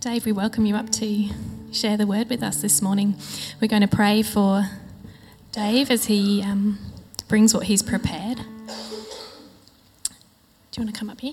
[0.00, 1.28] Dave, we welcome you up to
[1.72, 3.16] share the word with us this morning.
[3.60, 4.64] We're going to pray for
[5.52, 6.78] Dave as he um,
[7.28, 8.36] brings what he's prepared.
[8.36, 8.42] Do
[10.76, 11.32] you want to come up here?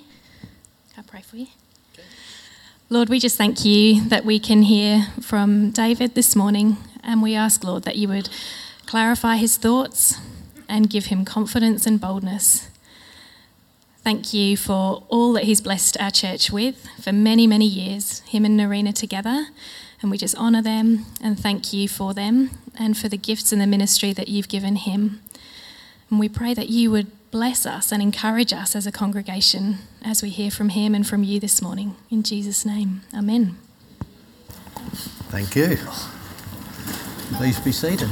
[0.97, 1.47] I'll pray for you.
[2.89, 7.35] Lord, we just thank you that we can hear from David this morning, and we
[7.35, 8.29] ask, Lord, that you would
[8.85, 10.19] clarify his thoughts
[10.69, 12.69] and give him confidence and boldness.
[14.03, 18.43] Thank you for all that he's blessed our church with for many, many years, him
[18.43, 19.47] and Narina together.
[20.01, 23.61] And we just honour them and thank you for them and for the gifts and
[23.61, 25.21] the ministry that you've given him.
[26.09, 30.21] And we pray that you would bless us and encourage us as a congregation as
[30.21, 31.95] we hear from him and from you this morning.
[32.11, 33.57] In Jesus' name, amen.
[35.31, 35.77] Thank you.
[37.37, 38.09] Please be seated.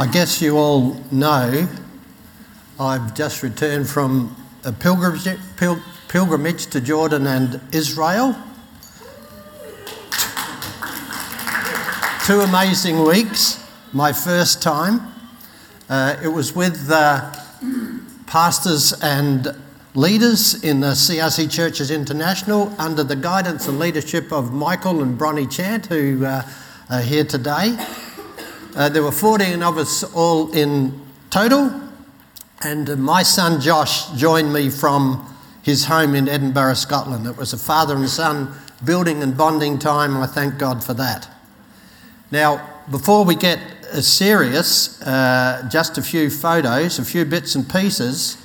[0.00, 1.66] I guess you all know
[2.78, 8.36] I've just returned from a pilgrimage, pil- pilgrimage to Jordan and Israel.
[12.26, 13.60] Two amazing weeks,
[13.92, 15.00] my first time.
[15.88, 17.34] Uh, it was with uh,
[18.28, 19.48] pastors and
[19.96, 25.50] leaders in the CRC Churches International under the guidance and leadership of Michael and Bronnie
[25.50, 26.48] Chant, who uh,
[26.88, 27.76] are here today.
[28.78, 31.68] Uh, there were 14 of us all in total,
[32.62, 37.26] and my son Josh joined me from his home in Edinburgh, Scotland.
[37.26, 38.54] It was a father and son
[38.84, 41.28] building and bonding time, I thank God for that.
[42.30, 43.58] Now, before we get
[44.00, 48.36] serious, uh, just a few photos, a few bits and pieces,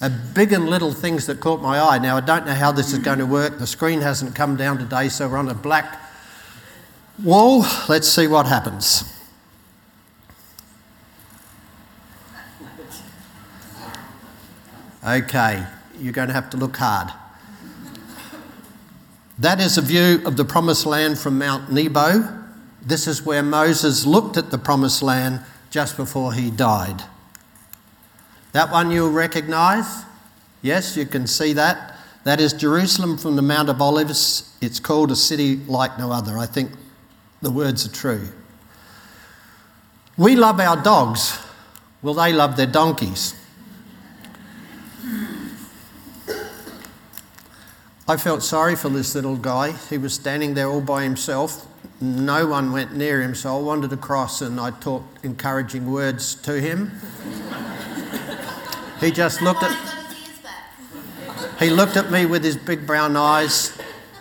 [0.00, 1.98] uh, big and little things that caught my eye.
[1.98, 3.60] Now, I don't know how this is going to work.
[3.60, 6.00] The screen hasn't come down today, so we're on a black
[7.22, 7.64] wall.
[7.88, 9.14] Let's see what happens.
[15.08, 15.64] Okay,
[15.98, 17.08] you're going to have to look hard.
[19.38, 22.28] That is a view of the promised land from Mount Nebo.
[22.82, 27.04] This is where Moses looked at the promised land just before he died.
[28.52, 30.04] That one you'll recognize?
[30.60, 31.96] Yes, you can see that.
[32.24, 34.54] That is Jerusalem from the Mount of Olives.
[34.60, 36.36] It's called a city like no other.
[36.36, 36.72] I think
[37.40, 38.28] the words are true.
[40.18, 41.38] We love our dogs.
[42.02, 43.37] Well, they love their donkeys.
[48.10, 49.72] I felt sorry for this little guy.
[49.90, 51.66] He was standing there all by himself.
[52.00, 56.58] No one went near him, so I wandered across and I talked encouraging words to
[56.58, 56.90] him.
[59.00, 59.76] he just looked at
[61.60, 63.76] he looked at me with his big brown eyes,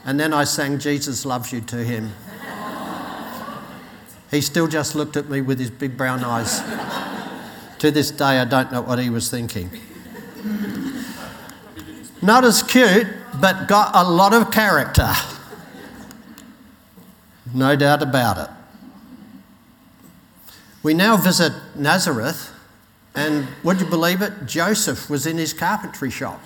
[0.05, 2.11] and then I sang Jesus Loves You to him.
[4.31, 6.61] He still just looked at me with his big brown eyes.
[7.77, 9.69] to this day, I don't know what he was thinking.
[12.21, 13.07] Not as cute,
[13.39, 15.11] but got a lot of character.
[17.53, 18.49] No doubt about it.
[20.83, 22.53] We now visit Nazareth,
[23.15, 24.45] and would you believe it?
[24.45, 26.41] Joseph was in his carpentry shop.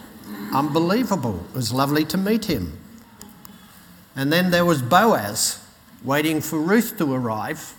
[0.53, 1.45] Unbelievable.
[1.49, 2.77] It was lovely to meet him.
[4.15, 5.63] And then there was Boaz
[6.03, 7.75] waiting for Ruth to arrive,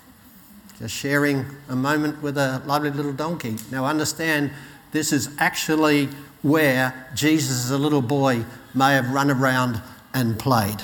[0.78, 3.56] just sharing a moment with a lovely little donkey.
[3.70, 4.50] Now, understand,
[4.92, 6.08] this is actually
[6.42, 9.80] where Jesus, as a little boy, may have run around
[10.14, 10.82] and played.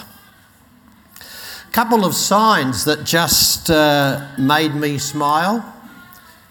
[1.68, 5.74] A couple of signs that just uh, made me smile.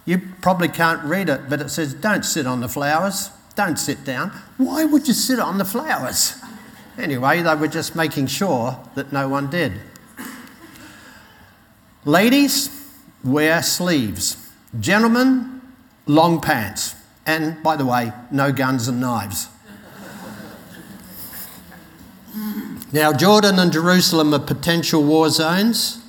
[0.06, 4.06] You probably can't read it, but it says, Don't sit on the flowers, don't sit
[4.06, 4.30] down.
[4.58, 6.36] Why would you sit on the flowers?
[6.98, 9.74] Anyway, they were just making sure that no one did.
[12.06, 12.70] Ladies,
[13.24, 14.50] wear sleeves.
[14.80, 15.62] Gentlemen,
[16.06, 16.96] long pants.
[17.26, 19.50] And by the way, no guns and knives.
[22.92, 26.02] Now, Jordan and Jerusalem are potential war zones.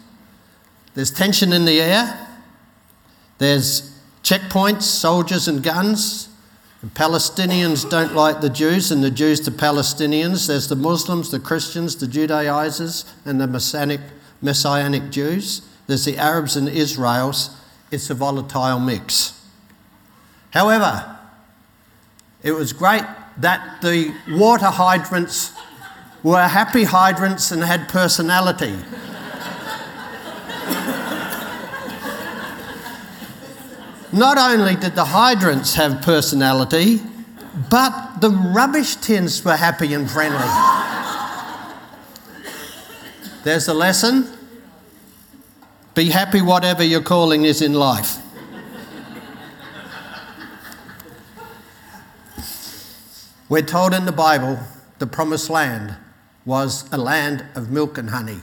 [0.94, 2.26] There's tension in the air.
[3.38, 6.28] There's checkpoints, soldiers, and guns.
[6.80, 10.46] The Palestinians don't like the Jews, and the Jews the Palestinians.
[10.46, 14.00] There's the Muslims, the Christians, the Judaizers, and the Messianic,
[14.40, 15.62] Messianic Jews.
[15.88, 17.50] There's the Arabs and Israels.
[17.90, 19.40] It's a volatile mix.
[20.50, 21.19] However,
[22.42, 23.04] it was great
[23.38, 25.52] that the water hydrants
[26.23, 28.76] were happy hydrants and had personality.
[34.12, 37.00] Not only did the hydrants have personality,
[37.70, 40.49] but the rubbish tins were happy and friendly.
[43.44, 44.29] There's a lesson
[45.94, 48.19] Be happy, whatever your calling is in life.
[53.49, 54.61] We're told in the Bible
[55.00, 55.97] the promised land
[56.48, 58.38] was a land of milk and honey.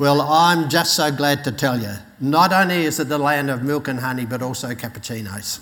[0.00, 3.62] Well, I'm just so glad to tell you, not only is it the land of
[3.62, 5.60] milk and honey, but also cappuccinos.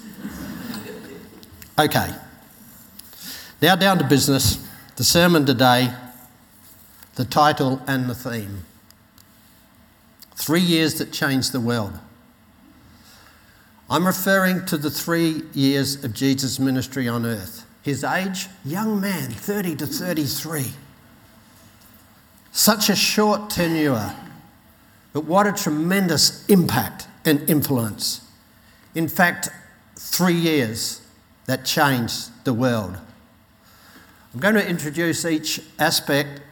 [1.79, 2.09] Okay,
[3.61, 4.67] now down to business.
[4.97, 5.93] The sermon today,
[7.17, 8.65] the title and the theme.
[10.35, 11.93] Three years that changed the world.
[13.91, 17.67] I'm referring to the three years of Jesus' ministry on earth.
[17.83, 20.73] His age, young man, 30 to 33.
[22.53, 24.15] Such a short tenure,
[25.15, 28.29] but what a tremendous impact and influence.
[28.95, 29.49] In fact,
[29.97, 31.01] three years
[31.47, 32.99] that changed the world.
[34.35, 36.43] I'm going to introduce each aspect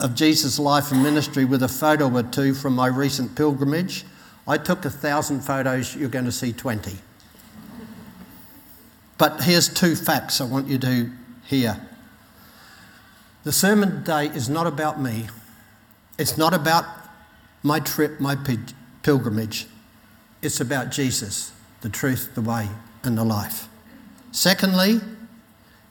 [0.00, 4.04] of Jesus' life and ministry with a photo or two from my recent pilgrimage.
[4.46, 6.98] I took a thousand photos, you're going to see 20.
[9.18, 11.10] But here's two facts I want you to
[11.44, 11.80] hear.
[13.44, 15.28] The sermon today is not about me,
[16.18, 16.84] it's not about
[17.62, 18.36] my trip, my
[19.02, 19.66] pilgrimage.
[20.42, 22.68] It's about Jesus, the truth, the way,
[23.02, 23.68] and the life.
[24.32, 25.00] Secondly,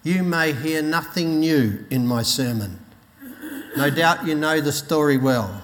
[0.03, 2.79] you may hear nothing new in my sermon.
[3.75, 5.63] No doubt you know the story well,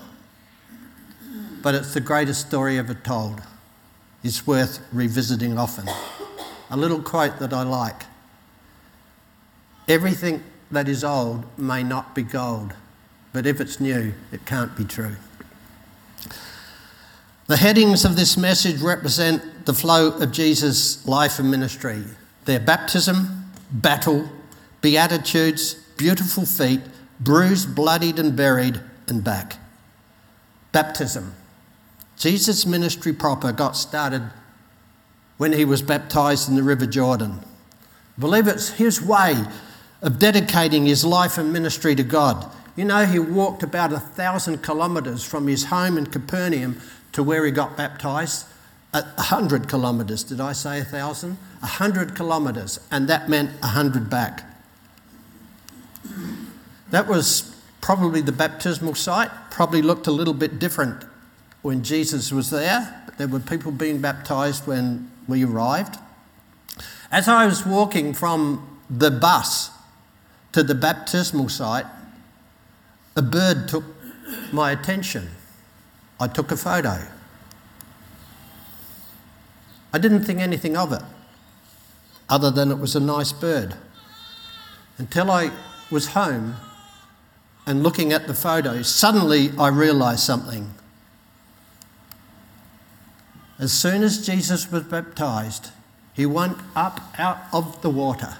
[1.61, 3.41] but it's the greatest story ever told.
[4.23, 5.87] It's worth revisiting often
[6.69, 8.03] a little quote that I like
[9.87, 12.73] Everything that is old may not be gold,
[13.33, 15.15] but if it's new, it can't be true.
[17.47, 22.03] The headings of this message represent the flow of Jesus' life and ministry
[22.45, 24.27] their baptism, battle,
[24.81, 26.81] beatitudes, beautiful feet,
[27.19, 29.57] bruised, bloodied, and buried, and back.
[30.71, 31.35] Baptism.
[32.17, 34.23] Jesus' ministry proper got started
[35.37, 37.39] when he was baptized in the River Jordan.
[38.17, 39.35] I believe it's his way
[40.01, 42.51] of dedicating his life and ministry to God.
[42.79, 46.79] You know, he walked about a thousand kilometres from his home in Capernaum
[47.11, 48.47] to where he got baptized.
[48.93, 51.37] A hundred kilometres, did I say a thousand?
[51.61, 54.49] A hundred kilometres, and that meant a hundred back.
[56.91, 61.03] That was probably the baptismal site, probably looked a little bit different
[61.61, 63.03] when Jesus was there.
[63.17, 65.97] There were people being baptized when we arrived.
[67.11, 69.69] As I was walking from the bus
[70.53, 71.85] to the baptismal site,
[73.19, 73.83] a bird took
[74.53, 75.29] my attention.
[76.21, 77.05] I took a photo.
[79.91, 81.01] I didn't think anything of it,
[82.29, 83.75] other than it was a nice bird.
[84.97, 85.51] Until I
[85.91, 86.55] was home
[87.65, 90.73] and looking at the photo, suddenly I realised something.
[93.59, 95.71] As soon as Jesus was baptized,
[96.13, 98.37] he went up out of the water.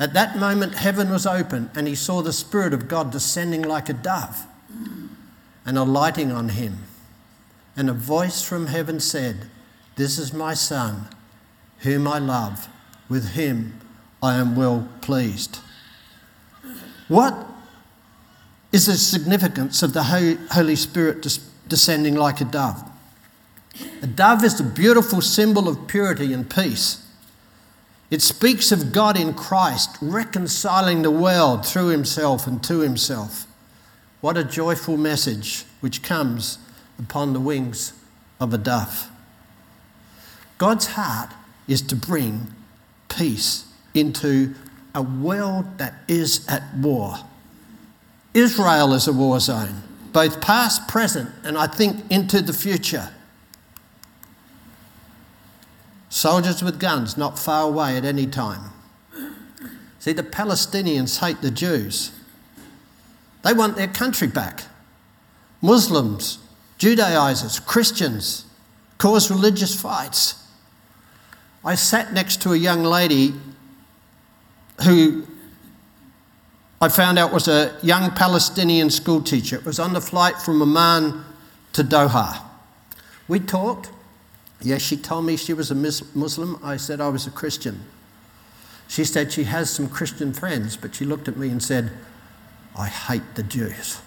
[0.00, 3.88] At that moment, heaven was open, and he saw the Spirit of God descending like
[3.88, 4.46] a dove
[5.66, 6.84] and alighting on him.
[7.76, 9.48] And a voice from heaven said,
[9.96, 11.08] This is my Son,
[11.80, 12.68] whom I love.
[13.08, 13.80] With him
[14.22, 15.58] I am well pleased.
[17.08, 17.46] What
[18.70, 20.02] is the significance of the
[20.52, 21.26] Holy Spirit
[21.66, 22.84] descending like a dove?
[24.02, 27.04] A dove is a beautiful symbol of purity and peace.
[28.10, 33.46] It speaks of God in Christ reconciling the world through himself and to himself.
[34.20, 36.58] What a joyful message which comes
[36.98, 37.92] upon the wings
[38.40, 39.10] of a dove.
[40.56, 41.30] God's heart
[41.68, 42.48] is to bring
[43.08, 44.54] peace into
[44.94, 47.16] a world that is at war.
[48.34, 53.10] Israel is a war zone, both past, present, and I think into the future.
[56.18, 58.72] Soldiers with guns not far away at any time.
[60.00, 62.10] See, the Palestinians hate the Jews.
[63.44, 64.64] They want their country back.
[65.62, 66.40] Muslims,
[66.76, 68.46] Judaizers, Christians
[68.98, 70.44] cause religious fights.
[71.64, 73.34] I sat next to a young lady
[74.82, 75.24] who
[76.80, 79.54] I found out was a young Palestinian schoolteacher.
[79.54, 81.24] It was on the flight from Amman
[81.74, 82.42] to Doha.
[83.28, 83.92] We talked.
[84.60, 86.58] Yes, she told me she was a Muslim.
[86.62, 87.84] I said I was a Christian.
[88.88, 91.92] She said she has some Christian friends, but she looked at me and said,
[92.76, 94.00] I hate the Jews.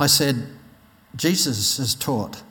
[0.00, 0.46] I said,
[1.16, 2.42] Jesus has taught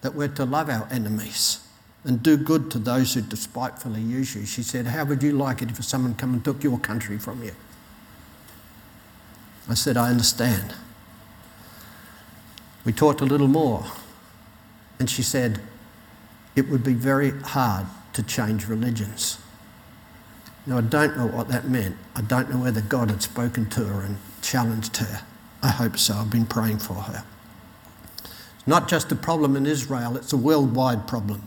[0.00, 1.60] that we're to love our enemies
[2.04, 4.44] and do good to those who despitefully use you.
[4.44, 7.42] She said, How would you like it if someone come and took your country from
[7.42, 7.52] you?
[9.68, 10.74] I said, I understand.
[12.84, 13.86] We talked a little more,
[14.98, 15.60] and she said,
[16.56, 19.38] It would be very hard to change religions.
[20.66, 21.96] Now, I don't know what that meant.
[22.16, 25.22] I don't know whether God had spoken to her and challenged her.
[25.62, 26.14] I hope so.
[26.14, 27.24] I've been praying for her.
[28.22, 31.46] It's not just a problem in Israel, it's a worldwide problem.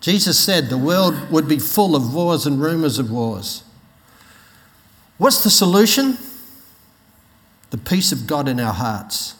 [0.00, 3.62] Jesus said the world would be full of wars and rumours of wars.
[5.18, 6.18] What's the solution?
[7.70, 9.34] The peace of God in our hearts.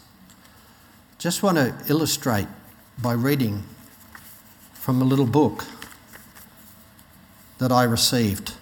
[1.18, 2.46] Just want to illustrate
[2.98, 3.62] by reading
[4.72, 5.64] from a little book
[7.58, 8.54] that I received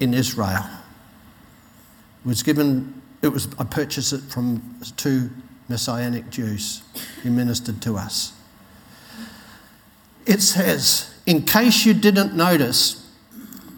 [0.00, 0.64] in Israel.
[2.24, 4.62] It was given, it was, I purchased it from
[4.96, 5.30] two
[5.68, 6.82] Messianic Jews
[7.22, 8.32] who ministered to us.
[10.26, 13.06] It says, in case you didn't notice,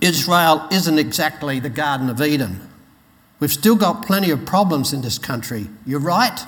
[0.00, 2.68] Israel isn't exactly the Garden of Eden.
[3.38, 5.68] We've still got plenty of problems in this country.
[5.86, 6.38] You're right.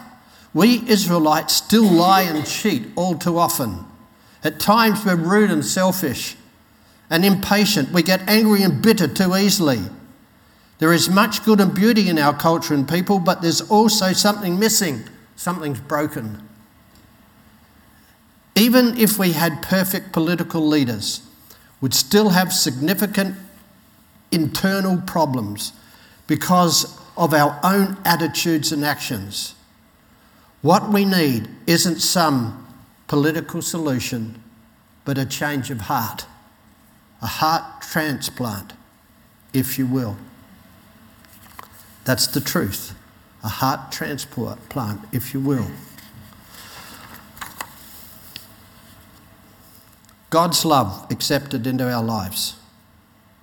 [0.55, 3.87] We Israelites still lie and cheat all too often.
[4.45, 6.37] At times we're rude and selfish
[7.09, 7.91] and impatient.
[7.93, 9.81] We get angry and bitter too easily.
[10.79, 14.59] There is much good and beauty in our culture and people, but there's also something
[14.59, 15.05] missing.
[15.37, 16.47] Something's broken.
[18.55, 21.23] Even if we had perfect political leaders,
[21.81, 23.37] would still have significant
[24.31, 25.73] internal problems
[26.27, 29.55] because of our own attitudes and actions.
[30.63, 32.67] What we need isn't some
[33.09, 34.41] political solution,
[35.05, 36.25] but a change of heart,
[37.21, 38.73] a heart transplant,
[39.53, 40.17] if you will.
[42.05, 42.95] That's the truth.
[43.43, 45.67] A heart transplant, plant, if you will.
[50.31, 52.55] God's love accepted into our lives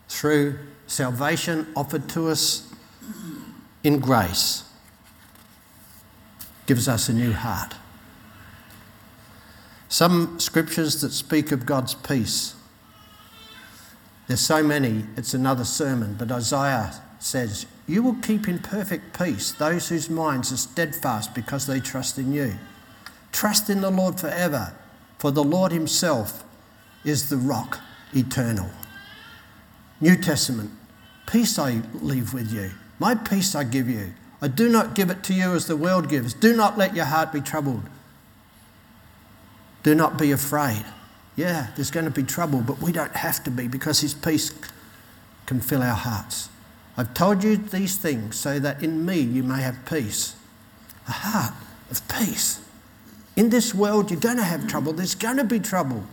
[0.08, 0.58] through
[0.88, 2.74] salvation offered to us
[3.84, 4.64] in grace
[6.70, 7.74] gives us a new heart.
[9.88, 12.54] Some scriptures that speak of God's peace.
[14.28, 19.52] There's so many, it's another sermon, but Isaiah says, You will keep in perfect peace
[19.52, 22.54] those whose minds are steadfast because they trust in you.
[23.32, 24.76] Trust in the Lord forever,
[25.18, 26.44] for the Lord Himself
[27.04, 27.80] is the rock
[28.14, 28.70] eternal.
[30.00, 30.70] New Testament,
[31.26, 34.14] peace I leave with you, my peace I give you.
[34.42, 36.34] I do not give it to you as the world gives.
[36.34, 37.84] Do not let your heart be troubled.
[39.84, 40.86] Do not be afraid.
[41.36, 44.54] Yeah, there's going to be trouble, but we don't have to be because His peace
[45.46, 46.50] can fill our hearts.
[46.98, 50.36] I've told you these things so that in me you may have peace.
[51.08, 51.54] A heart
[51.90, 52.60] of peace.
[53.36, 54.92] In this world, you're going to have trouble.
[54.92, 56.04] There's going to be trouble.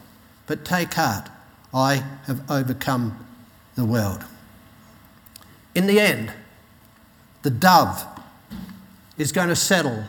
[0.47, 1.29] But take heart,
[1.75, 3.27] I have overcome
[3.75, 4.25] the world.
[5.75, 6.33] In the end,
[7.43, 8.07] the dove
[9.19, 10.05] is going to settle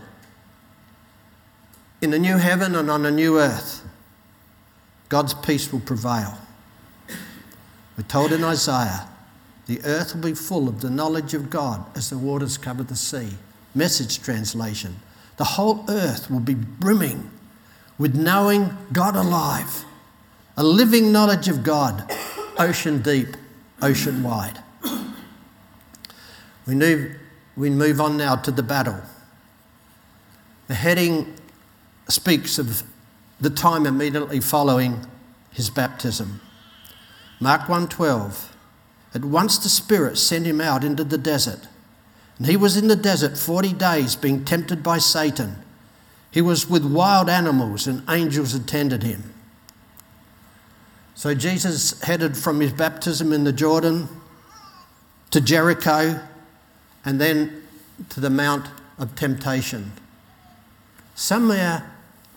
[2.02, 3.84] in a new heaven and on a new earth.
[5.10, 6.38] God's peace will prevail.
[7.98, 9.08] We're told in Isaiah,
[9.66, 12.96] the earth will be full of the knowledge of God as the waters cover the
[12.96, 13.30] sea.
[13.74, 14.98] Message translation.
[15.38, 17.32] The whole earth will be brimming
[17.98, 19.86] with knowing God alive
[20.58, 22.12] a living knowledge of God,
[22.58, 23.38] ocean deep,
[23.82, 24.58] ocean wide.
[26.66, 27.16] We move,
[27.58, 29.02] we move on now to the battle.
[30.68, 31.34] The heading
[32.08, 32.84] speaks of
[33.42, 35.06] the time immediately following
[35.52, 36.40] his baptism.
[37.40, 38.54] Mark 1:12
[39.14, 41.68] At once the spirit sent him out into the desert
[42.38, 45.56] and he was in the desert 40 days being tempted by Satan
[46.30, 49.34] he was with wild animals and angels attended him
[51.16, 54.08] so Jesus headed from his baptism in the Jordan
[55.32, 56.20] to Jericho
[57.08, 57.64] and then
[58.10, 58.68] to the Mount
[59.00, 59.94] of Temptation.
[61.16, 61.90] Somewhere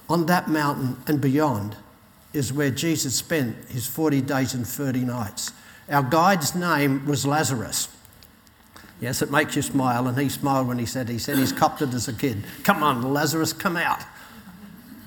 [0.08, 1.76] on that mountain and beyond
[2.32, 5.52] is where Jesus spent his 40 days and 30 nights.
[5.88, 7.88] Our guide's name was Lazarus.
[9.00, 11.82] Yes, it makes you smile, and he smiled when he said he said he's copped
[11.82, 12.44] it as a kid.
[12.62, 14.04] Come on, Lazarus, come out.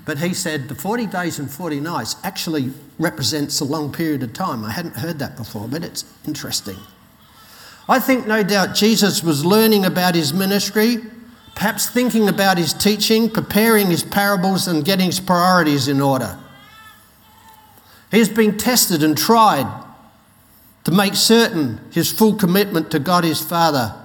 [0.03, 4.33] But he said the 40 days and 40 nights actually represents a long period of
[4.33, 4.65] time.
[4.65, 6.79] I hadn't heard that before, but it's interesting.
[7.87, 10.97] I think no doubt Jesus was learning about his ministry,
[11.55, 16.37] perhaps thinking about his teaching, preparing his parables, and getting his priorities in order.
[18.09, 19.67] He's been tested and tried
[20.85, 23.95] to make certain his full commitment to God his Father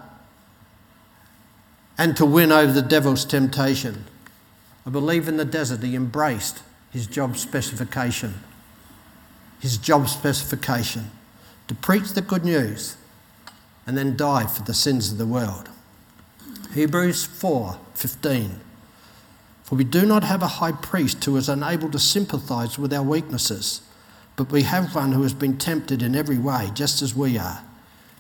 [1.97, 4.05] and to win over the devil's temptation.
[4.87, 8.35] I believe in the desert he embraced his job specification.
[9.61, 11.11] His job specification
[11.67, 12.97] to preach the good news
[13.89, 15.71] and then die for the sins of the world.
[16.75, 18.61] Hebrews 4:15
[19.65, 23.03] For we do not have a high priest who is unable to sympathize with our
[23.03, 23.81] weaknesses,
[24.37, 27.63] but we have one who has been tempted in every way, just as we are,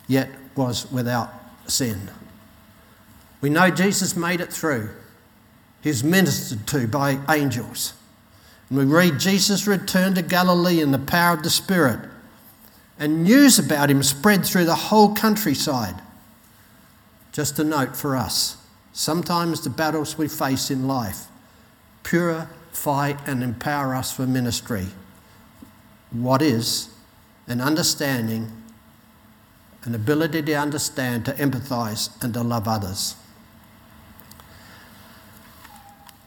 [0.06, 1.30] yet was without
[1.66, 2.10] sin.
[3.42, 4.88] We know Jesus made it through.
[5.82, 7.92] He was ministered to by angels.
[8.70, 12.00] And we read Jesus returned to Galilee in the power of the Spirit,
[12.98, 15.94] and news about him spread through the whole countryside.
[17.32, 18.56] Just a note for us
[18.92, 21.26] sometimes the battles we face in life
[22.02, 24.86] purify and empower us for ministry.
[26.10, 26.88] What is
[27.46, 28.50] an understanding,
[29.84, 33.14] an ability to understand, to empathize, and to love others.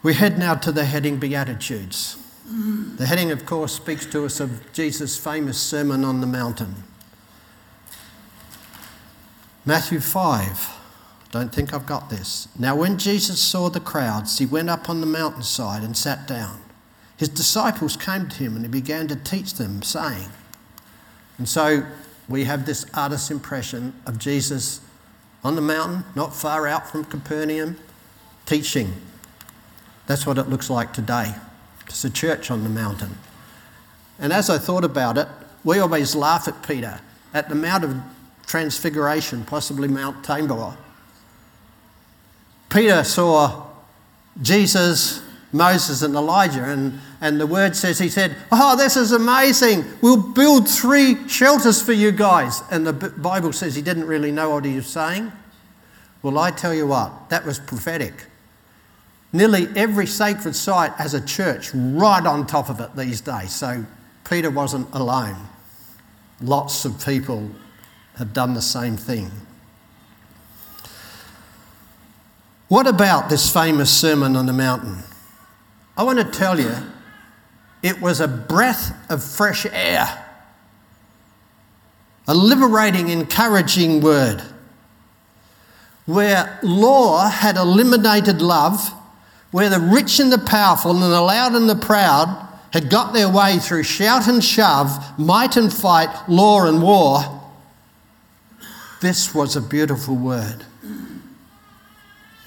[0.01, 2.17] We head now to the heading Beatitudes.
[2.97, 6.75] The heading, of course, speaks to us of Jesus' famous Sermon on the Mountain.
[9.65, 10.77] Matthew 5.
[11.31, 12.49] Don't think I've got this.
[12.59, 16.59] Now, when Jesus saw the crowds, he went up on the mountainside and sat down.
[17.15, 20.27] His disciples came to him and he began to teach them, saying,
[21.37, 21.85] and so
[22.27, 24.81] we have this artist's impression of Jesus
[25.43, 27.77] on the mountain, not far out from Capernaum,
[28.45, 28.93] teaching.
[30.05, 31.33] That's what it looks like today.
[31.91, 33.17] It's a church on the mountain.
[34.19, 35.27] And as I thought about it,
[35.63, 36.99] we always laugh at Peter
[37.33, 37.95] at the Mount of
[38.45, 40.75] Transfiguration, possibly Mount Tabor.
[42.69, 43.67] Peter saw
[44.41, 45.21] Jesus,
[45.51, 49.83] Moses, and Elijah, and, and the word says he said, Oh, this is amazing.
[50.01, 52.61] We'll build three shelters for you guys.
[52.71, 55.31] And the Bible says he didn't really know what he was saying.
[56.21, 58.25] Well, I tell you what, that was prophetic.
[59.33, 63.53] Nearly every sacred site has a church right on top of it these days.
[63.53, 63.85] So
[64.29, 65.37] Peter wasn't alone.
[66.41, 67.49] Lots of people
[68.15, 69.31] have done the same thing.
[72.67, 74.99] What about this famous Sermon on the Mountain?
[75.97, 76.73] I want to tell you,
[77.83, 80.25] it was a breath of fresh air,
[82.27, 84.41] a liberating, encouraging word
[86.05, 88.93] where law had eliminated love,
[89.51, 93.29] where the rich and the powerful and the loud and the proud had got their
[93.29, 97.41] way through shout and shove, might and fight, law and war.
[99.01, 100.65] This was a beautiful word.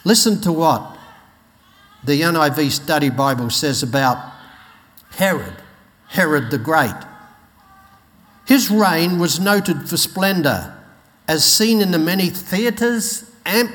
[0.05, 0.97] Listen to what
[2.05, 4.33] the NIV Study Bible says about
[5.11, 5.55] Herod,
[6.09, 6.95] Herod the Great.
[8.47, 10.77] His reign was noted for splendour,
[11.27, 13.75] as seen in the many theatres, amp-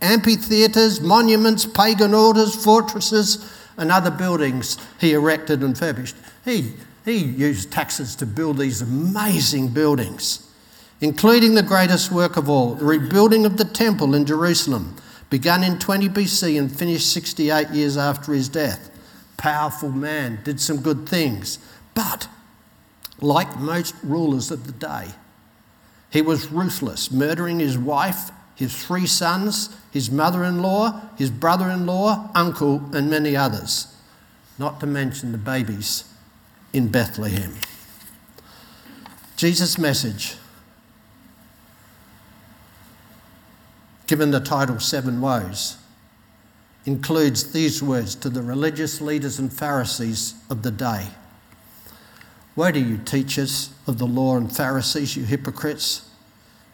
[0.00, 6.16] amphitheatres, monuments, pagan altars, fortresses, and other buildings he erected and furbished.
[6.44, 6.72] He,
[7.04, 10.52] he used taxes to build these amazing buildings,
[11.00, 14.96] including the greatest work of all, the rebuilding of the temple in Jerusalem
[15.30, 18.90] begun in 20 BC and finished 68 years after his death.
[19.36, 21.58] Powerful man, did some good things.
[21.94, 22.28] But,
[23.20, 25.08] like most rulers of the day,
[26.10, 31.70] he was ruthless, murdering his wife, his three sons, his mother in law, his brother
[31.70, 33.96] in law, uncle, and many others,
[34.58, 36.04] not to mention the babies
[36.74, 37.54] in Bethlehem.
[39.36, 40.36] Jesus' message
[44.06, 45.78] given the title Seven Woes,
[46.84, 51.06] includes these words to the religious leaders and Pharisees of the day
[52.56, 56.09] Woe to you, teachers of the law and Pharisees, you hypocrites!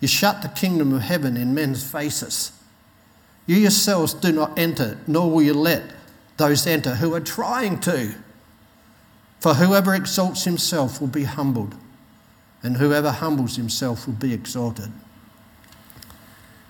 [0.00, 2.52] You shut the kingdom of heaven in men's faces.
[3.46, 5.82] You yourselves do not enter, nor will you let
[6.36, 8.14] those enter who are trying to.
[9.40, 11.74] For whoever exalts himself will be humbled,
[12.62, 14.92] and whoever humbles himself will be exalted.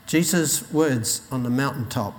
[0.06, 2.14] Jesus' words on the mountaintop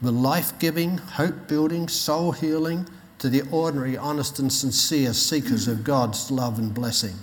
[0.00, 2.86] were life giving, hope building, soul healing
[3.18, 7.14] to the ordinary, honest, and sincere seekers of God's love and blessing.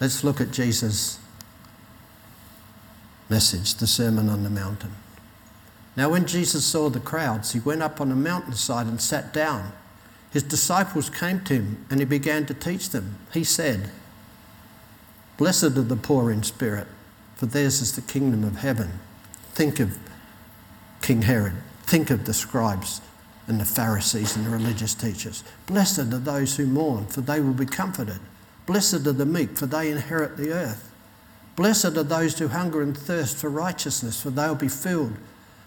[0.00, 1.18] Let's look at Jesus'
[3.28, 4.92] message, the Sermon on the Mountain.
[5.96, 9.72] Now, when Jesus saw the crowds, he went up on a mountainside and sat down.
[10.30, 13.16] His disciples came to him and he began to teach them.
[13.32, 13.90] He said,
[15.36, 16.86] Blessed are the poor in spirit
[17.38, 18.98] for theirs is the kingdom of heaven.
[19.52, 19.96] Think of
[21.02, 21.52] King Herod.
[21.84, 23.00] Think of the scribes
[23.46, 25.44] and the Pharisees and the religious teachers.
[25.66, 28.18] Blessed are those who mourn, for they will be comforted.
[28.66, 30.87] Blessed are the meek, for they inherit the earth.
[31.58, 35.14] Blessed are those who hunger and thirst for righteousness, for they will be filled.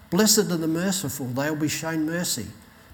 [0.10, 2.46] Blessed are the merciful, they will be shown mercy.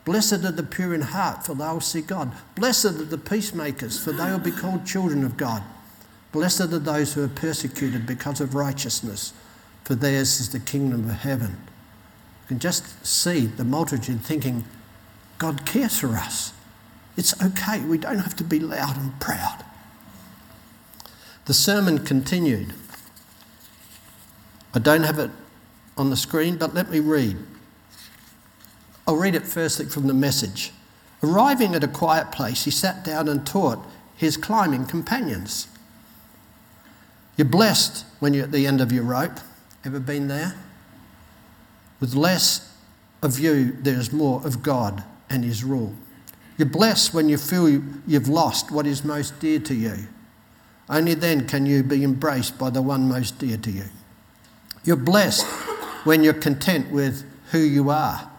[0.03, 2.31] Blessed are the pure in heart, for they will see God.
[2.55, 5.61] Blessed are the peacemakers, for they will be called children of God.
[6.31, 9.31] Blessed are those who are persecuted because of righteousness,
[9.83, 11.51] for theirs is the kingdom of heaven.
[11.51, 14.65] You can just see the multitude thinking,
[15.37, 16.51] God cares for us.
[17.15, 17.79] It's okay.
[17.79, 19.63] We don't have to be loud and proud.
[21.45, 22.73] The sermon continued.
[24.77, 25.31] I don't have it
[25.97, 27.35] on the screen, but let me read.
[29.07, 30.71] I'll read it firstly from the message.
[31.23, 33.83] Arriving at a quiet place, he sat down and taught
[34.15, 35.67] his climbing companions.
[37.37, 39.39] You're blessed when you're at the end of your rope.
[39.83, 40.53] Ever been there?
[41.99, 42.71] With less
[43.23, 45.95] of you, there's more of God and His rule.
[46.55, 50.07] You're blessed when you feel you've lost what is most dear to you.
[50.87, 53.85] Only then can you be embraced by the one most dear to you.
[54.83, 55.45] You're blessed
[56.05, 58.29] when you're content with who you are.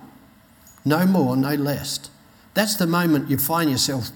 [0.84, 2.10] No more, no less.
[2.54, 4.10] That's the moment you find yourself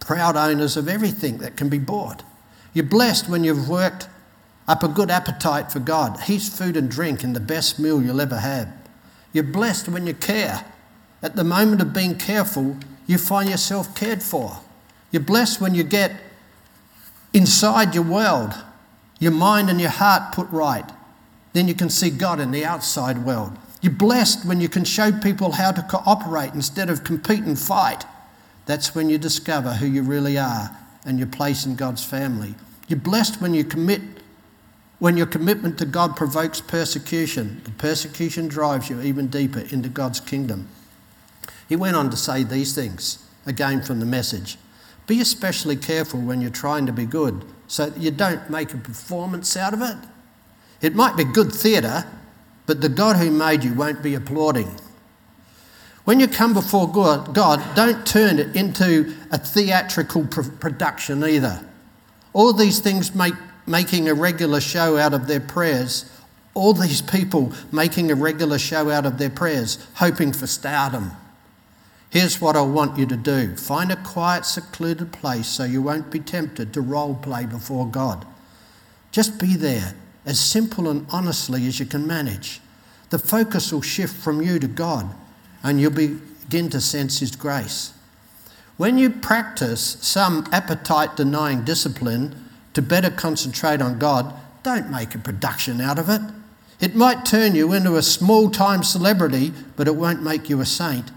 [0.00, 2.22] proud owners of everything that can be bought.
[2.72, 4.08] You're blessed when you've worked
[4.66, 6.20] up a good appetite for God.
[6.20, 8.68] He's food and drink and the best meal you'll ever have.
[9.32, 10.64] You're blessed when you care.
[11.22, 14.60] At the moment of being careful, you find yourself cared for.
[15.10, 16.12] You're blessed when you get
[17.32, 18.54] inside your world,
[19.18, 20.88] your mind and your heart put right.
[21.58, 23.50] Then you can see God in the outside world.
[23.82, 28.04] You're blessed when you can show people how to cooperate instead of compete and fight.
[28.66, 30.70] That's when you discover who you really are
[31.04, 32.54] and your place in God's family.
[32.86, 34.00] You're blessed when you commit
[35.00, 37.60] when your commitment to God provokes persecution.
[37.64, 40.68] The persecution drives you even deeper into God's kingdom.
[41.68, 44.58] He went on to say these things, again from the message.
[45.08, 48.78] Be especially careful when you're trying to be good so that you don't make a
[48.78, 49.96] performance out of it.
[50.80, 52.04] It might be good theatre,
[52.66, 54.70] but the God who made you won't be applauding.
[56.04, 61.66] When you come before God, don't turn it into a theatrical production either.
[62.32, 63.34] All these things make
[63.68, 66.10] making a regular show out of their prayers.
[66.54, 71.12] All these people making a regular show out of their prayers, hoping for stardom.
[72.10, 76.10] Here's what I want you to do find a quiet, secluded place so you won't
[76.10, 78.26] be tempted to role play before God.
[79.12, 79.94] Just be there,
[80.28, 82.60] as simple and honestly as you can manage.
[83.08, 85.08] The focus will shift from you to God,
[85.62, 87.94] and you'll begin to sense His grace.
[88.76, 95.18] When you practice some appetite denying discipline to better concentrate on God, don't make a
[95.18, 96.20] production out of it.
[96.78, 100.66] It might turn you into a small time celebrity, but it won't make you a
[100.66, 101.10] saint.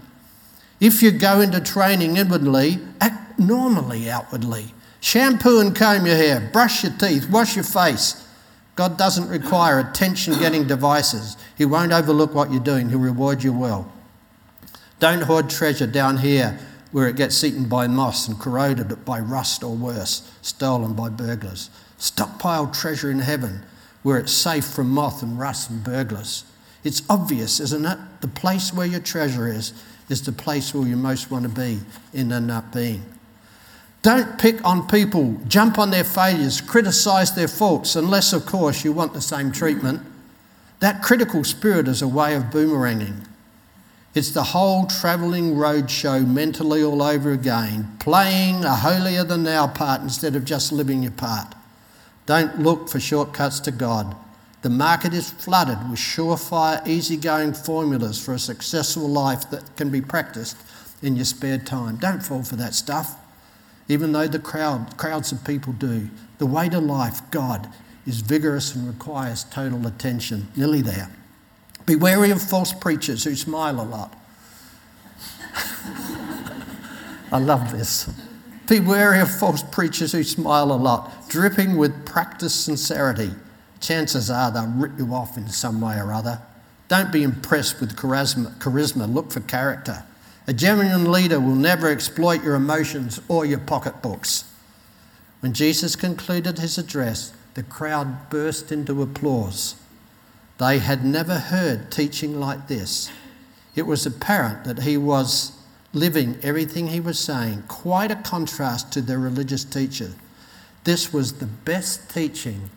[0.80, 4.72] If you go into training inwardly, act normally outwardly.
[5.00, 8.26] Shampoo and comb your hair, brush your teeth, wash your face.
[8.74, 11.36] God doesn't require attention getting devices.
[11.56, 13.90] He won't overlook what you're doing, He'll reward you well.
[14.98, 16.58] Don't hoard treasure down here
[16.92, 21.70] where it gets eaten by moss and corroded by rust or worse, stolen by burglars.
[21.98, 23.62] Stockpile treasure in heaven
[24.02, 26.44] where it's safe from moth and rust and burglars.
[26.84, 27.98] It's obvious, isn't it?
[28.20, 29.72] The place where your treasure is
[30.08, 31.80] is the place where you most want to be
[32.12, 33.02] in end up being.
[34.02, 38.92] Don't pick on people, jump on their failures, criticise their faults, unless, of course, you
[38.92, 40.02] want the same treatment.
[40.80, 43.24] That critical spirit is a way of boomeranging.
[44.14, 50.02] It's the whole travelling roadshow mentally all over again, playing a holier than thou part
[50.02, 51.54] instead of just living your part.
[52.26, 54.16] Don't look for shortcuts to God.
[54.62, 60.00] The market is flooded with surefire, easygoing formulas for a successful life that can be
[60.00, 60.56] practiced
[61.02, 61.96] in your spare time.
[61.96, 63.16] Don't fall for that stuff,
[63.92, 66.08] even though the crowd, crowds of people do.
[66.38, 67.68] The way to life, God,
[68.06, 70.48] is vigorous and requires total attention.
[70.56, 71.10] Nearly there.
[71.86, 74.14] Be wary of false preachers who smile a lot.
[77.32, 78.10] I love this.
[78.68, 83.30] Be wary of false preachers who smile a lot, dripping with practiced sincerity
[83.82, 86.40] chances are they'll rip you off in some way or other.
[86.88, 89.12] Don't be impressed with charisma, charisma.
[89.12, 90.04] look for character.
[90.46, 94.44] A genuine leader will never exploit your emotions or your pocketbooks.
[95.40, 99.76] When Jesus concluded his address, the crowd burst into applause.
[100.58, 103.10] They had never heard teaching like this.
[103.74, 105.52] It was apparent that he was
[105.92, 110.12] living everything he was saying, quite a contrast to their religious teacher.
[110.84, 112.70] This was the best teaching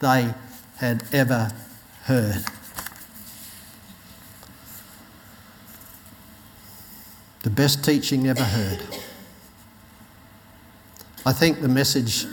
[0.00, 0.34] they
[0.76, 1.50] had ever
[2.04, 2.44] heard.
[7.58, 8.78] Best teaching ever heard.
[11.26, 12.24] I think the message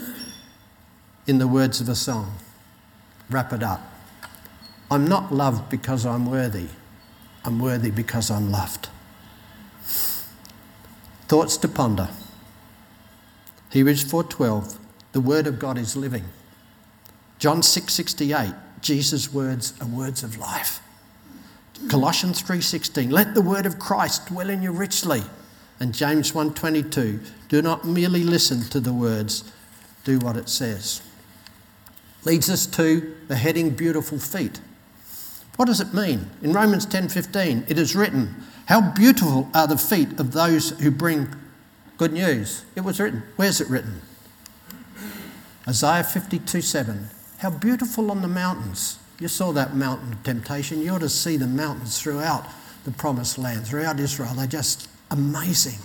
[1.26, 2.38] in the words of a song
[3.32, 3.82] wrap it up.
[4.92, 6.68] I'm not loved because I'm worthy.
[7.44, 8.90] I'm worthy because I'm loved.
[11.28, 12.10] Thoughts to ponder.
[13.72, 14.78] Hebrews 4:12
[15.14, 16.26] The word of God is living.
[17.40, 20.82] John 6:68, Jesus' words are words of life.
[21.90, 25.24] Colossians 3:16, let the word of Christ dwell in you richly.
[25.80, 29.44] And James 1:22, do not merely listen to the words,
[30.04, 31.02] do what it says.
[32.24, 34.62] Leads us to the heading beautiful feet.
[35.58, 36.30] What does it mean?
[36.42, 38.36] In Romans 10:15, it is written,
[38.66, 41.36] "How beautiful are the feet of those who bring
[41.98, 43.24] good news." It was written.
[43.36, 44.02] Where's it written?
[45.68, 47.10] Isaiah 52:7.
[47.40, 48.98] How beautiful on the mountains.
[49.19, 50.82] You saw that mountain of temptation.
[50.82, 52.45] You ought to see the mountains throughout
[52.84, 54.34] the promised land, throughout Israel.
[54.36, 55.80] They're just amazing,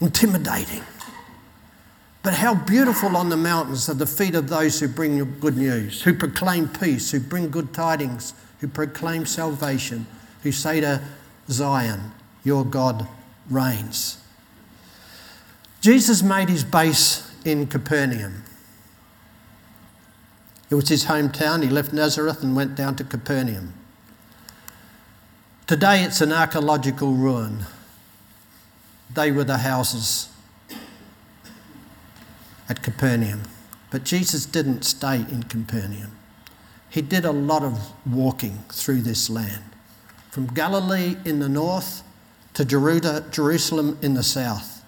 [0.00, 0.82] intimidating.
[2.22, 6.02] But how beautiful on the mountains are the feet of those who bring good news,
[6.02, 10.06] who proclaim peace, who bring good tidings, who proclaim salvation,
[10.42, 11.02] who say to
[11.48, 13.06] Zion, Your God
[13.50, 14.18] reigns.
[15.82, 18.42] Jesus made his base in Capernaum.
[20.74, 21.62] It was his hometown.
[21.62, 23.74] He left Nazareth and went down to Capernaum.
[25.68, 27.66] Today it's an archaeological ruin.
[29.08, 30.30] They were the houses
[32.68, 33.42] at Capernaum.
[33.92, 36.10] But Jesus didn't stay in Capernaum.
[36.90, 39.62] He did a lot of walking through this land,
[40.30, 42.02] from Galilee in the north
[42.54, 44.84] to Jerusalem in the south.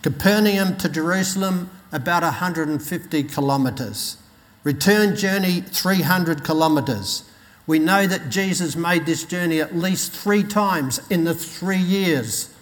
[0.00, 4.18] Capernaum to Jerusalem, about 150 kilometres.
[4.64, 7.30] Return journey 300 kilometres.
[7.66, 12.52] We know that Jesus made this journey at least three times in the three years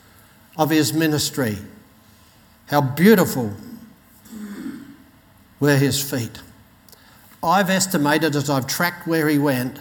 [0.57, 1.59] of his ministry.
[2.67, 3.53] How beautiful
[5.61, 6.41] were his feet.
[7.43, 9.81] I've estimated as I've tracked where he went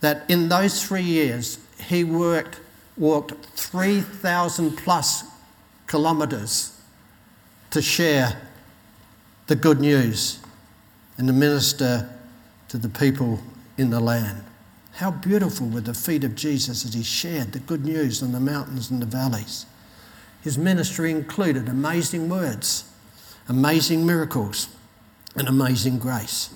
[0.00, 1.58] that in those three years
[1.88, 2.60] he worked,
[2.96, 5.24] walked 3,000 plus
[5.88, 6.80] kilometres
[7.70, 8.40] to share
[9.46, 10.40] the good news
[11.18, 12.08] and to minister
[12.68, 13.40] to the people
[13.78, 14.42] in the land.
[14.92, 18.40] How beautiful were the feet of Jesus as he shared the good news on the
[18.40, 19.66] mountains and the valleys.
[20.42, 22.90] His ministry included amazing words,
[23.48, 24.68] amazing miracles,
[25.34, 26.50] and amazing grace.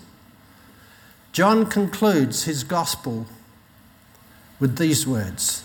[1.33, 3.27] John concludes his gospel
[4.59, 5.65] with these words.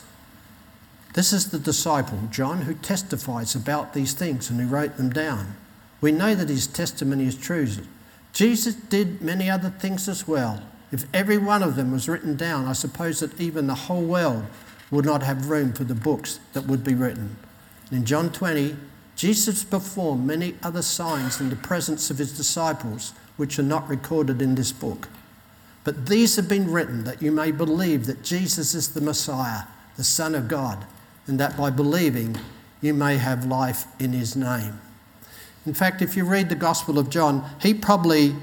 [1.13, 5.55] This is the disciple, John, who testifies about these things and who wrote them down.
[6.01, 7.67] We know that his testimony is true.
[8.35, 10.61] Jesus did many other things as well.
[10.91, 14.43] If every one of them was written down, I suppose that even the whole world
[14.91, 17.37] would not have room for the books that would be written.
[17.93, 18.75] In John 20,
[19.15, 24.41] Jesus performed many other signs in the presence of his disciples, which are not recorded
[24.41, 25.07] in this book.
[25.85, 29.63] But these have been written that you may believe that Jesus is the Messiah,
[29.95, 30.85] the Son of God,
[31.25, 32.35] and that by believing
[32.81, 34.81] you may have life in his name.
[35.65, 38.35] In fact, if you read the Gospel of John, he probably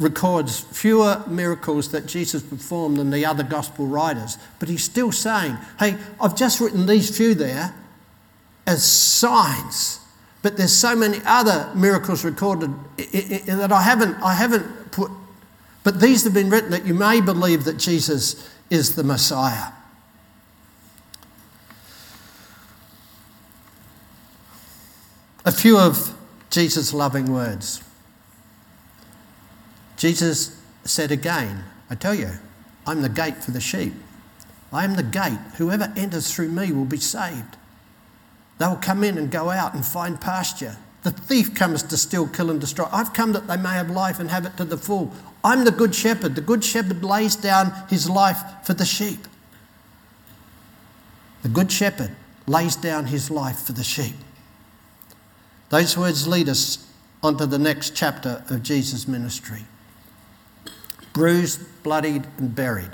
[0.00, 4.38] records fewer miracles that Jesus performed than the other Gospel writers.
[4.58, 7.74] But he's still saying, hey, I've just written these few there
[8.66, 10.00] as signs.
[10.42, 15.10] But there's so many other miracles recorded that I haven't, I haven't put.
[15.84, 19.72] But these have been written that you may believe that Jesus is the Messiah.
[25.44, 26.14] A few of
[26.54, 27.82] Jesus' loving words.
[29.96, 32.30] Jesus said again, I tell you,
[32.86, 33.92] I'm the gate for the sheep.
[34.72, 35.40] I am the gate.
[35.56, 37.56] Whoever enters through me will be saved.
[38.58, 40.76] They will come in and go out and find pasture.
[41.02, 42.86] The thief comes to steal, kill, and destroy.
[42.92, 45.12] I've come that they may have life and have it to the full.
[45.42, 46.36] I'm the good shepherd.
[46.36, 49.26] The good shepherd lays down his life for the sheep.
[51.42, 52.14] The good shepherd
[52.46, 54.14] lays down his life for the sheep.
[55.74, 56.88] Those words lead us
[57.20, 59.62] onto the next chapter of Jesus' ministry
[61.12, 62.92] bruised, bloodied, and buried.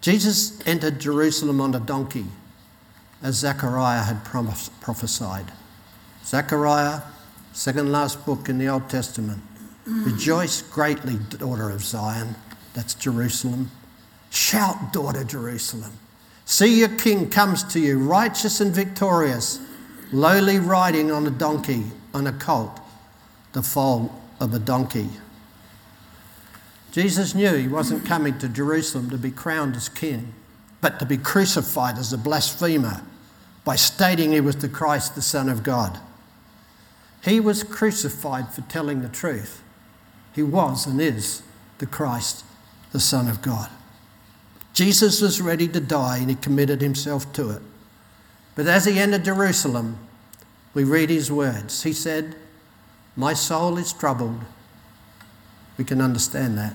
[0.00, 2.24] Jesus entered Jerusalem on a donkey,
[3.22, 5.52] as Zechariah had prophesied.
[6.24, 7.02] Zechariah,
[7.52, 9.42] second last book in the Old Testament.
[9.84, 12.34] Rejoice greatly, daughter of Zion,
[12.72, 13.70] that's Jerusalem.
[14.30, 15.92] Shout, daughter Jerusalem.
[16.46, 19.60] See your king comes to you, righteous and victorious
[20.12, 22.80] lowly riding on a donkey, on a colt,
[23.52, 25.08] the foal of a donkey.
[26.92, 30.34] Jesus knew he wasn't coming to Jerusalem to be crowned as king,
[30.80, 33.02] but to be crucified as a blasphemer
[33.64, 36.00] by stating he was the Christ, the Son of God.
[37.22, 39.62] He was crucified for telling the truth.
[40.34, 41.42] He was and is
[41.78, 42.44] the Christ,
[42.92, 43.70] the Son of God.
[44.72, 47.62] Jesus was ready to die and he committed himself to it.
[48.60, 49.96] But as he entered Jerusalem,
[50.74, 51.82] we read his words.
[51.82, 52.34] He said,
[53.16, 54.38] My soul is troubled.
[55.78, 56.74] We can understand that.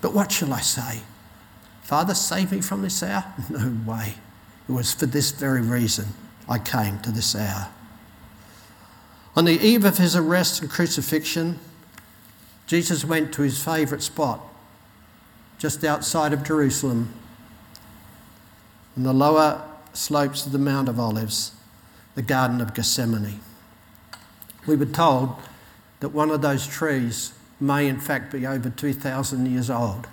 [0.00, 1.00] But what shall I say?
[1.82, 3.24] Father, save me from this hour?
[3.50, 4.14] No way.
[4.68, 6.06] It was for this very reason
[6.48, 7.66] I came to this hour.
[9.34, 11.58] On the eve of his arrest and crucifixion,
[12.68, 14.40] Jesus went to his favourite spot,
[15.58, 17.12] just outside of Jerusalem,
[18.96, 21.52] in the lower slopes of the Mount of Olives,
[22.14, 23.40] the Garden of Gethsemane.
[24.66, 25.36] We were told
[26.00, 30.06] that one of those trees may, in fact, be over 2,000 years old.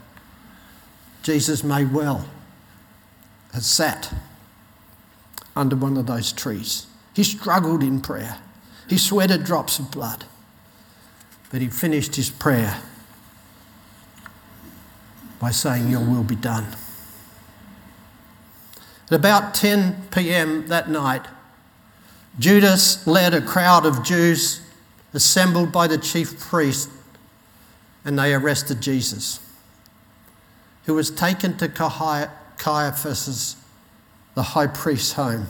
[1.23, 2.25] Jesus may well
[3.53, 4.13] have sat
[5.55, 6.87] under one of those trees.
[7.13, 8.37] He struggled in prayer.
[8.87, 10.25] He sweated drops of blood.
[11.49, 12.77] But he finished his prayer
[15.39, 16.65] by saying, Your will be done.
[19.11, 20.67] At about 10 p.m.
[20.67, 21.25] that night,
[22.39, 24.61] Judas led a crowd of Jews
[25.13, 26.89] assembled by the chief priest
[28.05, 29.41] and they arrested Jesus,
[30.85, 33.57] who was taken to Caiaphas,
[34.33, 35.47] the high priest's home.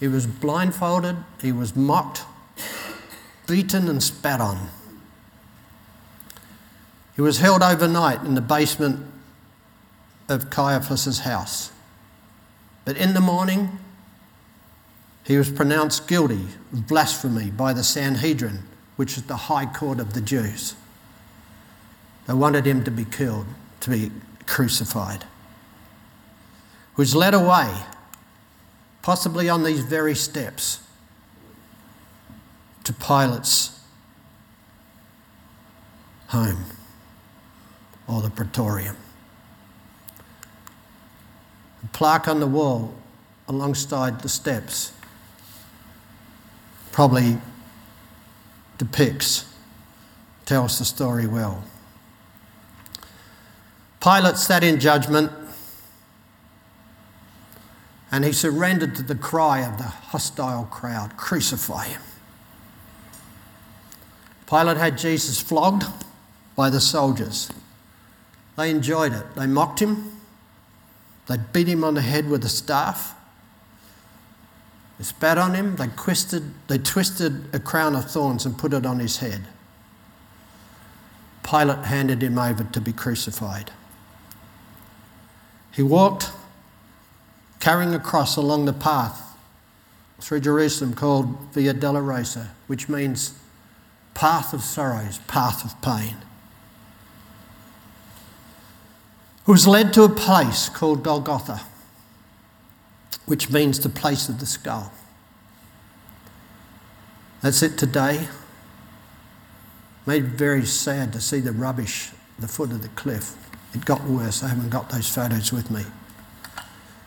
[0.00, 2.24] He was blindfolded, he was mocked,
[3.46, 4.70] beaten, and spat on.
[7.14, 9.04] He was held overnight in the basement
[10.30, 11.72] of Caiaphas' house.
[12.86, 13.80] But in the morning,
[15.24, 18.62] he was pronounced guilty of blasphemy by the Sanhedrin,
[18.94, 20.76] which is the high court of the Jews.
[22.28, 23.46] They wanted him to be killed,
[23.80, 24.12] to be
[24.46, 25.24] crucified.
[26.94, 27.74] He was led away,
[29.02, 30.78] possibly on these very steps,
[32.84, 33.80] to Pilate's
[36.28, 36.66] home
[38.06, 38.96] or the Praetorium
[41.92, 42.94] plaque on the wall
[43.48, 44.92] alongside the steps
[46.92, 47.38] probably
[48.78, 49.52] depicts,
[50.46, 51.62] tells the story well.
[54.00, 55.30] Pilate sat in judgment
[58.10, 62.00] and he surrendered to the cry of the hostile crowd crucify him.
[64.48, 65.84] Pilate had Jesus flogged
[66.54, 67.50] by the soldiers.
[68.56, 69.34] They enjoyed it.
[69.34, 70.15] They mocked him,
[71.28, 73.14] they beat him on the head with a staff.
[74.98, 75.76] They spat on him.
[75.76, 79.46] They twisted, they twisted a crown of thorns and put it on his head.
[81.42, 83.70] Pilate handed him over to be crucified.
[85.72, 86.30] He walked
[87.60, 89.36] carrying a cross along the path
[90.20, 93.38] through Jerusalem called Via Dolorosa, which means
[94.14, 96.16] path of sorrows, path of pain.
[99.46, 101.60] Was led to a place called Golgotha,
[103.26, 104.92] which means the place of the skull.
[107.42, 108.26] That's it today.
[110.04, 113.36] Made very sad to see the rubbish at the foot of the cliff.
[113.72, 114.42] It got worse.
[114.42, 115.84] I haven't got those photos with me.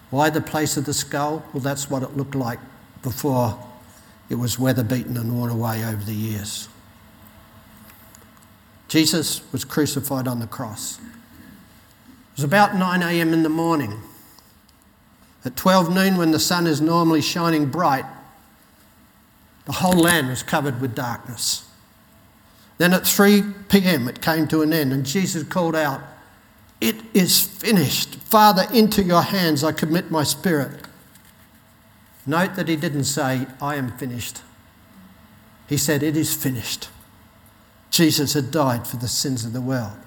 [0.09, 1.45] Why the place of the skull?
[1.53, 2.59] Well, that's what it looked like
[3.03, 3.57] before
[4.29, 6.69] it was weather beaten and worn away over the years.
[8.87, 10.99] Jesus was crucified on the cross
[12.39, 13.33] was about 9 a.m.
[13.33, 13.99] in the morning.
[15.43, 18.05] At 12 noon, when the sun is normally shining bright,
[19.65, 21.69] the whole land was covered with darkness.
[22.77, 25.99] Then at 3 p.m., it came to an end, and Jesus called out,
[26.79, 28.15] It is finished.
[28.15, 30.87] Father, into your hands I commit my spirit.
[32.25, 34.43] Note that he didn't say, I am finished.
[35.67, 36.87] He said, It is finished.
[37.91, 39.97] Jesus had died for the sins of the world.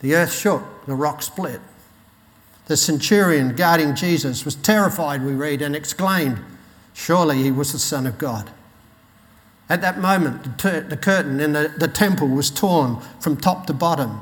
[0.00, 1.60] The earth shook, the rock split.
[2.66, 6.38] The centurion guarding Jesus was terrified, we read, and exclaimed,
[6.94, 8.50] Surely he was the Son of God.
[9.68, 13.66] At that moment, the, ter- the curtain in the, the temple was torn from top
[13.66, 14.20] to bottom.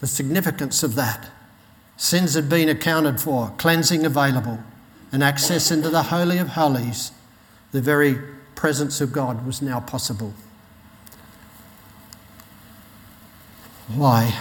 [0.00, 1.30] The significance of that
[2.00, 4.58] sins had been accounted for, cleansing available,
[5.12, 7.12] and access into the Holy of Holies,
[7.72, 8.18] the very
[8.54, 10.32] presence of God, was now possible.
[13.88, 14.40] Why?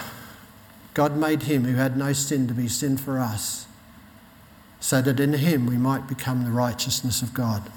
[0.93, 3.67] God made him who had no sin to be sin for us,
[4.79, 7.69] so that in him we might become the righteousness of God.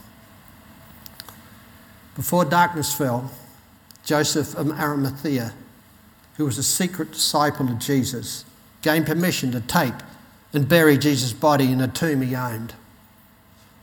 [2.14, 3.30] Before darkness fell,
[4.04, 5.52] Joseph of Arimathea,
[6.36, 8.44] who was a secret disciple of Jesus,
[8.82, 9.94] gained permission to take
[10.52, 12.74] and bury Jesus' body in a tomb he owned.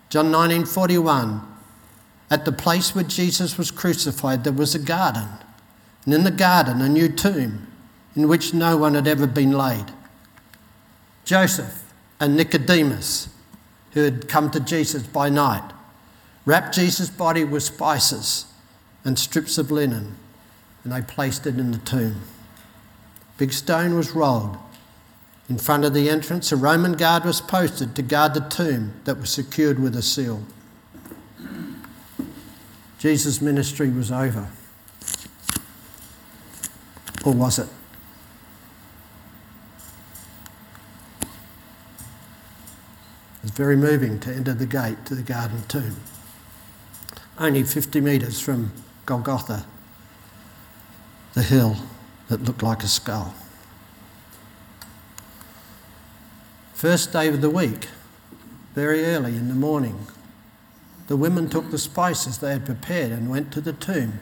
[0.09, 1.41] John 19:41
[2.31, 5.27] At the place where Jesus was crucified there was a garden,
[6.05, 7.68] and in the garden a new tomb
[8.15, 9.85] in which no one had ever been laid.
[11.25, 13.29] Joseph and Nicodemus,
[13.91, 15.71] who had come to Jesus by night,
[16.45, 18.45] wrapped Jesus' body with spices
[19.05, 20.17] and strips of linen,
[20.83, 22.21] and they placed it in the tomb.
[23.37, 24.57] Big stone was rolled.
[25.49, 29.19] In front of the entrance, a Roman guard was posted to guard the tomb that
[29.19, 30.43] was secured with a seal.
[32.99, 34.49] Jesus' ministry was over.
[37.23, 37.69] Or was it?
[43.39, 45.95] It was very moving to enter the gate to the garden tomb.
[47.37, 48.73] Only 50 metres from
[49.05, 49.65] Golgotha,
[51.33, 51.77] the hill
[52.27, 53.33] that looked like a skull.
[56.73, 57.87] First day of the week,
[58.75, 60.07] very early in the morning,
[61.07, 64.19] the women took the spices they had prepared and went to the tomb.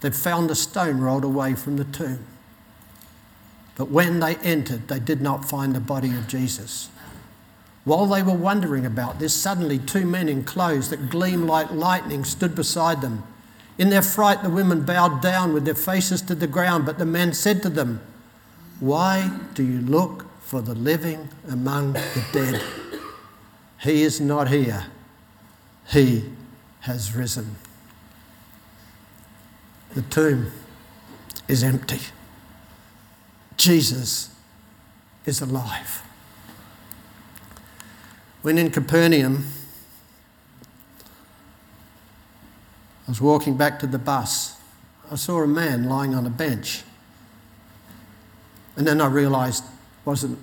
[0.00, 2.24] They found the stone rolled away from the tomb.
[3.76, 6.88] But when they entered, they did not find the body of Jesus.
[7.84, 12.24] While they were wondering about this, suddenly two men in clothes that gleamed like lightning
[12.24, 13.24] stood beside them.
[13.76, 17.04] In their fright, the women bowed down with their faces to the ground, but the
[17.04, 18.00] men said to them,
[18.80, 22.62] Why do you look for the living among the dead?
[23.80, 24.86] He is not here,
[25.88, 26.24] he
[26.80, 27.56] has risen.
[29.94, 30.52] The tomb
[31.48, 32.00] is empty.
[33.56, 34.34] Jesus
[35.26, 36.02] is alive.
[38.44, 39.46] When in Capernaum,
[43.06, 44.60] I was walking back to the bus.
[45.10, 46.82] I saw a man lying on a bench.
[48.76, 49.70] And then I realised it
[50.04, 50.38] wasn't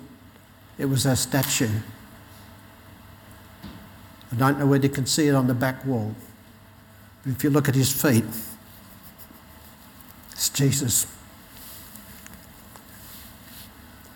[0.78, 1.70] it was a statue.
[4.32, 6.16] I don't know whether you can see it on the back wall.
[7.22, 8.24] But if you look at his feet,
[10.32, 11.06] it's Jesus.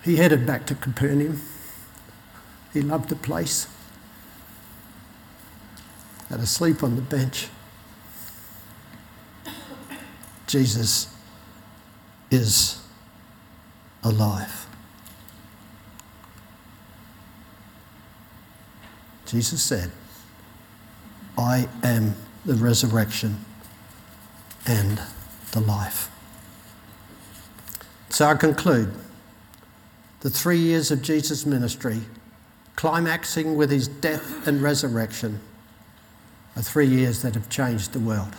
[0.03, 1.41] He headed back to Capernaum.
[2.73, 3.67] He loved the place
[6.29, 7.47] and asleep on the bench.
[10.47, 11.13] Jesus
[12.31, 12.81] is
[14.03, 14.65] alive.
[19.25, 19.91] Jesus said,
[21.37, 22.15] I am
[22.45, 23.43] the resurrection
[24.65, 25.01] and
[25.51, 26.09] the life.
[28.09, 28.93] So I conclude
[30.21, 32.01] the three years of Jesus' ministry,
[32.77, 35.41] climaxing with his death and resurrection
[36.57, 38.33] are three years that have changed the world.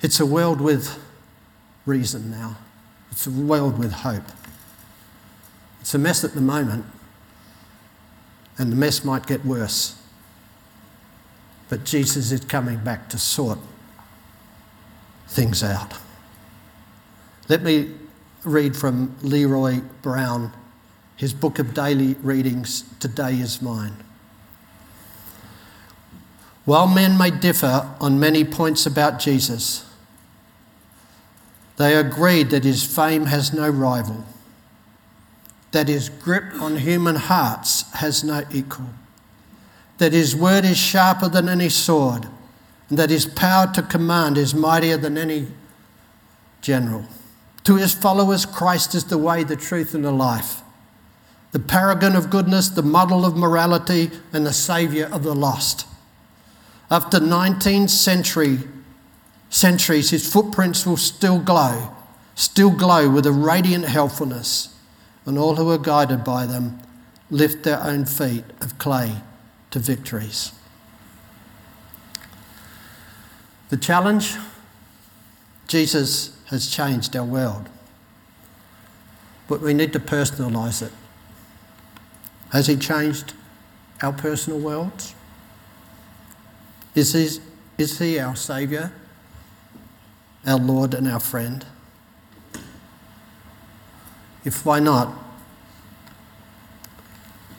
[0.00, 0.98] It's a world with
[1.84, 2.56] reason now,
[3.10, 4.24] it's a world with hope.
[5.82, 6.86] It's a mess at the moment,
[8.56, 10.00] and the mess might get worse.
[11.68, 13.58] But Jesus is coming back to sort
[15.28, 15.92] things out.
[17.50, 17.90] Let me
[18.44, 20.52] read from Leroy Brown
[21.16, 23.96] his book of daily readings, Today is Mine.
[26.64, 29.84] While men may differ on many points about Jesus,
[31.76, 34.24] they agreed that his fame has no rival,
[35.72, 38.88] that his grip on human hearts has no equal,
[39.98, 42.26] that his word is sharper than any sword,
[42.88, 45.48] and that his power to command is mightier than any
[46.60, 47.04] general.
[47.64, 50.63] To his followers, Christ is the way, the truth, and the life
[51.54, 55.86] the paragon of goodness, the model of morality, and the saviour of the lost.
[56.90, 58.58] After 19 century,
[59.50, 61.94] centuries, his footprints will still glow,
[62.34, 64.76] still glow with a radiant helpfulness,
[65.26, 66.80] and all who are guided by them
[67.30, 69.18] lift their own feet of clay
[69.70, 70.50] to victories.
[73.68, 74.34] The challenge
[75.68, 77.68] Jesus has changed our world,
[79.46, 80.92] but we need to personalise it.
[82.54, 83.34] Has He changed
[84.00, 85.12] our personal worlds?
[86.94, 87.42] Is he,
[87.76, 88.92] is he our Saviour,
[90.46, 91.66] our Lord, and our friend?
[94.44, 95.08] If why not?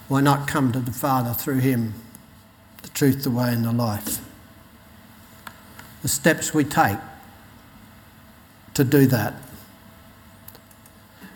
[0.07, 1.95] Why not come to the Father through Him,
[2.81, 4.19] the truth, the way, and the life?
[6.03, 6.99] The steps we take
[8.75, 9.33] to do that.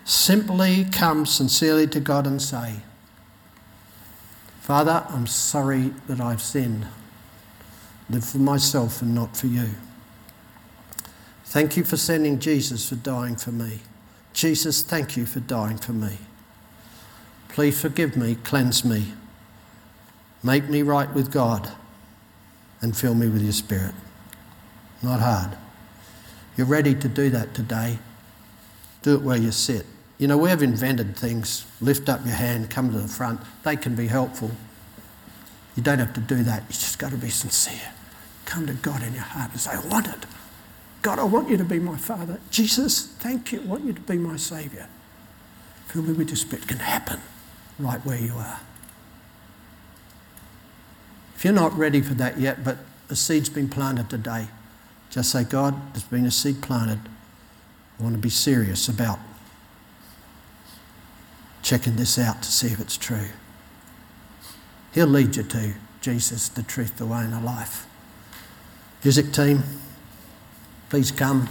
[0.06, 2.76] Simply come sincerely to God and say,
[4.70, 6.86] Father, I'm sorry that I've sinned.
[8.08, 9.70] Live for myself and not for you.
[11.46, 13.80] Thank you for sending Jesus for dying for me.
[14.32, 16.18] Jesus, thank you for dying for me.
[17.48, 19.12] Please forgive me, cleanse me,
[20.40, 21.72] make me right with God,
[22.80, 23.94] and fill me with your Spirit.
[25.02, 25.58] Not hard.
[26.56, 27.98] You're ready to do that today.
[29.02, 29.84] Do it where you sit.
[30.20, 31.64] You know, we have invented things.
[31.80, 33.40] Lift up your hand, come to the front.
[33.64, 34.50] They can be helpful.
[35.74, 36.62] You don't have to do that.
[36.64, 37.90] You just got to be sincere.
[38.44, 40.26] Come to God in your heart and say, I want it.
[41.00, 42.38] God, I want you to be my Father.
[42.50, 43.62] Jesus, thank you.
[43.62, 44.88] I want you to be my Saviour.
[45.86, 46.64] Fill me with your Spirit.
[46.64, 47.20] It can happen
[47.78, 48.60] right where you are.
[51.34, 52.76] If you're not ready for that yet, but
[53.08, 54.48] a seed's been planted today,
[55.08, 57.00] just say, God, there's been a seed planted.
[57.98, 59.18] I want to be serious about
[61.62, 63.28] checking this out to see if it's true.
[64.92, 67.86] He'll lead you to Jesus, the truth, the way, and the life.
[69.04, 69.62] Music team,
[70.88, 71.48] please come.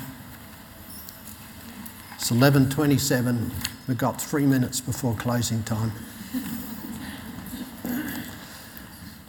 [2.16, 3.52] It's 11:27.
[3.88, 5.94] We've got three minutes before closing time.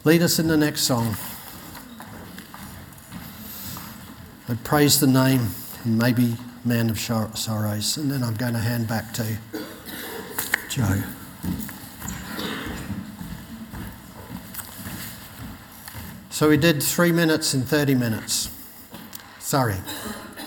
[0.03, 1.15] Lead us in the next song.
[4.49, 5.51] I praise the name
[5.83, 9.37] and maybe man of sorrows, and then I'm going to hand back to
[10.71, 11.03] Joe.
[16.29, 18.49] So we did three minutes in 30 minutes.
[19.39, 19.75] Sorry,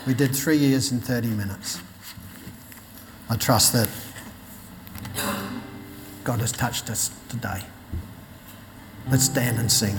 [0.06, 1.78] we did three years in 30 minutes.
[3.28, 3.90] I trust that
[6.24, 7.60] God has touched us today.
[9.10, 9.98] Let's stand and sing.